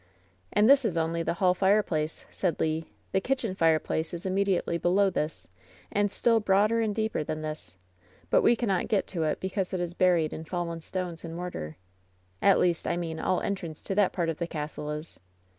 [0.51, 2.85] "And this is only the hall fireplace,^' said Le.
[3.11, 5.47] "The kitchen fireplace is immediately below this,
[5.91, 7.75] and still broader and deeper than this,
[8.31, 11.77] but we cannot get to it because it is buried in fallen stones and mortar.
[12.41, 15.19] At least, I mean, all entrance to that part of the castle is."